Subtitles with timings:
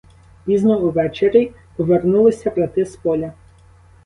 [0.45, 3.33] Пізно увечері повернулися брати з поля.